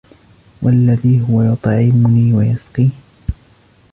[0.61, 2.91] وَالَّذِي هُوَ يُطْعِمُنِي وَيَسْقِينِ